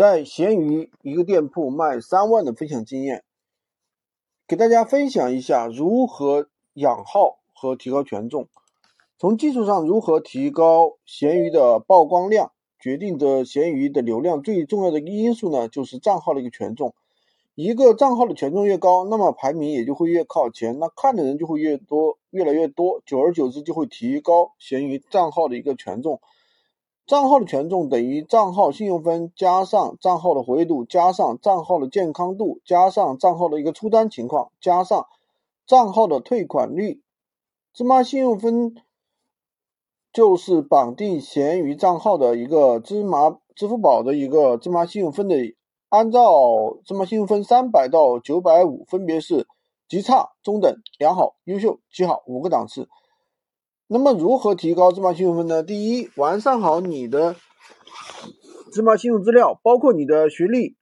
[0.00, 3.22] 在闲鱼一个店铺卖三万的分享经验，
[4.48, 8.48] 给大家分享一下如何养号和提高权重。
[9.18, 16.94] 从技术上如何提高闲鱼的曝光量，决定着闲鱼的流量最重要的一个因素呢，就是账号的一个权重。
[17.54, 26.22] 一个账号的权重越高，那么排名也就会越靠前，那看的人就会越多，越来越多，久而久之就会提高闲鱼账号的一个权重。
[27.10, 35.08] 账号的权重等于账号信用分加上账号的活跃度加上账号的健康度加上账号的一个出单情况加上
[35.66, 37.02] 账号的退款率。
[37.72, 38.76] 芝麻信用分
[40.12, 45.34] 就是绑定闲鱼账号的一个芝麻支付宝的一个芝麻信用分的，
[45.88, 49.48] 按照芝麻信用分三百到九百五，分别是
[49.88, 52.88] 极差、中等、良好、优秀、极好五个档次。
[53.92, 55.64] 那么如何提高芝麻信用分呢？
[55.64, 57.34] 第一，完善好你的
[58.70, 60.76] 芝麻信用资料，包括你的学历、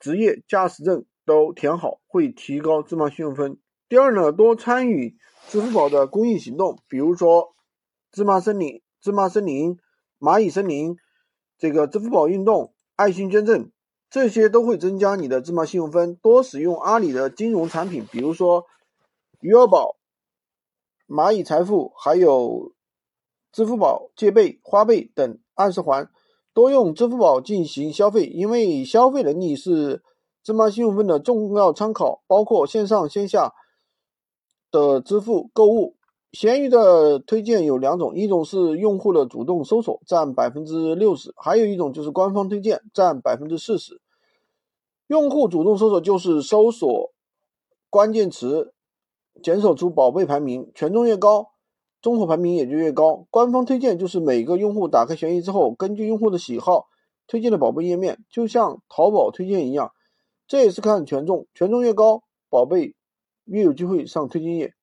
[0.00, 3.58] 职业、驾驶证都填好，会提高芝麻信用分。
[3.88, 5.16] 第二呢，多参与
[5.46, 7.54] 支付宝的公益行动，比如说
[8.10, 9.78] 芝麻森林、芝麻森林、
[10.18, 10.96] 蚂蚁森林，
[11.56, 13.70] 这个支付宝运动、爱心捐赠，
[14.10, 16.16] 这些都会增加你的芝麻信用分。
[16.16, 18.64] 多使用阿里的金融产品，比如说
[19.38, 19.96] 余额宝。
[21.08, 22.72] 蚂蚁财富还有
[23.52, 26.10] 支付宝借呗、花呗等按时还，
[26.52, 30.02] 多用支付宝进行消费，因为消费能力是
[30.42, 32.22] 芝麻信用分的重要参考。
[32.26, 33.54] 包括线上线下
[34.70, 35.96] 的支付购物，
[36.32, 44.00] 闲鱼的推荐有两种，一种是用户的主动搜索占百分之六十，还有一种就是官方推荐占百分之四十。
[45.06, 47.12] 用户主动搜索就是搜索
[47.88, 48.74] 关键词。
[49.42, 51.52] 检索出宝贝排名，权重越高，
[52.02, 53.26] 综合排名也就越高。
[53.30, 56.86] 官方推荐就是每个用户打开闲鱼之后，根据用户的喜好
[57.26, 59.92] 推荐的宝贝页面，就像淘宝推荐一样。
[60.46, 62.94] 这也是看权重，权重越高，宝贝
[63.44, 64.74] 越有机会上推荐页。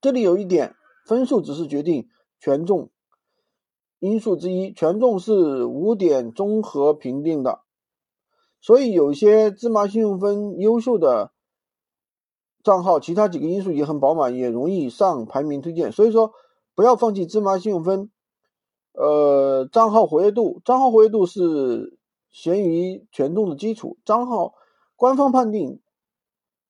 [0.00, 0.74] 这里有一点，
[1.04, 2.08] 分数只是决定
[2.40, 2.90] 权重
[3.98, 7.60] 因素之一，权重是五点综合评定的。
[8.60, 11.32] 所以有些芝麻信用分优秀的。
[12.68, 16.32] 账号其他几个因素也很饱满，也容易上排名推荐，所以说
[16.74, 18.10] 不要放弃芝麻信用分。
[18.92, 21.98] 呃，账号活跃度，账号活跃度是
[22.30, 23.96] 闲鱼权重的基础。
[24.04, 24.52] 账号
[24.96, 25.80] 官方判定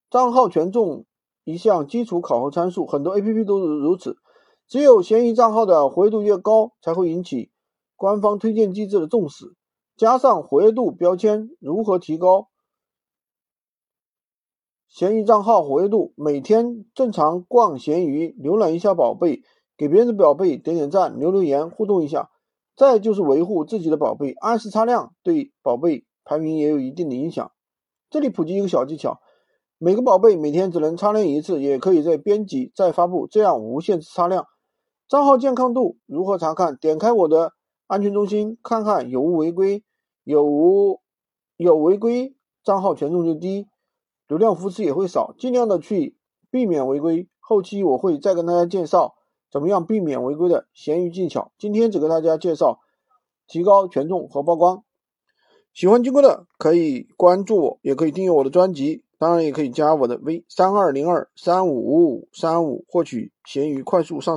[0.09, 1.05] 账号权重
[1.43, 4.19] 一项基础考核参数，很多 APP 都是如此。
[4.69, 7.51] 只有闲鱼账号的活跃度越高，才会引起
[7.97, 9.57] 官方推荐机制的重视。
[9.97, 12.47] 加上活跃度标签，如何提高？
[14.89, 19.43] 闲鱼账号活跃度，每天正常逛闲鱼，浏览一下宝贝，
[19.77, 22.31] 给别人的宝贝点点赞、留留言、互动一下。
[22.75, 27.53] 再就是维护自己的宝贝，按时擦亮，对宝贝排名也有一定的影响。
[28.09, 29.21] 这里普及一个小技巧：
[29.77, 34.47] 每个宝贝每天只能擦亮一次，也可以在编辑再发布，这样无限次擦亮。
[35.07, 36.77] 账号健康度如何查看？
[36.79, 37.53] 点开我的
[37.87, 39.85] 安全中心，看看有无违规，
[40.25, 41.01] 有无
[41.59, 42.35] 有违规，
[42.65, 43.67] 账号权重就低。
[44.29, 46.17] 流量扶持也会少，尽量的去
[46.51, 47.29] 避免违规。
[47.41, 49.15] 后期我会再跟大家介绍
[49.51, 51.51] 怎么样避免违规的闲鱼技巧。
[51.59, 52.81] 今天只给大家介绍
[53.47, 54.85] 提高权重和曝光。
[55.73, 64.37] 喜欢金哥的可以关注我，也可以订阅我的专辑，当然也可以加我的 V 三二零二三五五五三五获取闲鱼快速上